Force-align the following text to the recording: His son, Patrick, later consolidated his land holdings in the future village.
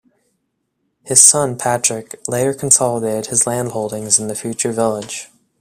His 1.03 1.21
son, 1.21 1.59
Patrick, 1.59 2.19
later 2.27 2.55
consolidated 2.55 3.27
his 3.27 3.45
land 3.45 3.69
holdings 3.69 4.17
in 4.17 4.29
the 4.29 4.33
future 4.35 4.71
village. 4.71 5.29